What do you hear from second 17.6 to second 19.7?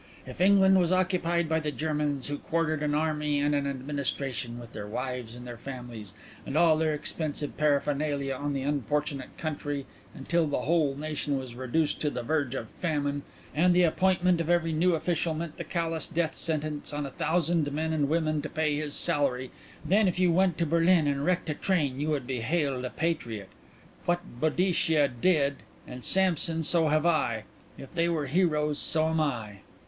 men and women to pay his salary,